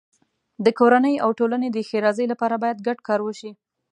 [0.65, 3.51] د کورنۍ او ټولنې د ښېرازۍ لپاره باید ګډ کار وشي.